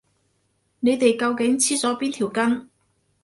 [0.79, 2.67] 你哋究竟黐咗邊條筋？